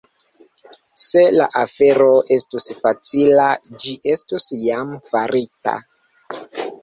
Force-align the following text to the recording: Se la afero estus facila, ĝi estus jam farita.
Se 1.07 1.21
la 1.33 1.45
afero 1.63 2.07
estus 2.37 2.65
facila, 2.79 3.45
ĝi 3.83 3.93
estus 4.13 4.49
jam 4.63 4.95
farita. 5.13 5.77